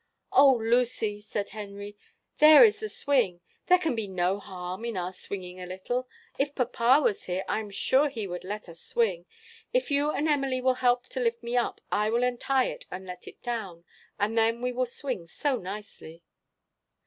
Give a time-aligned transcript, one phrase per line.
[0.31, 1.95] "Oh, Lucy!" said Henry,
[2.39, 3.39] "there is the swing.
[3.67, 6.09] There can be no harm in our swinging a little.
[6.39, 9.27] If papa was here, I am sure he would let us swing.
[9.73, 13.05] If you and Emily will help to lift me up, I will untie it and
[13.05, 13.85] let it down,
[14.17, 16.23] and then we will swing so nicely."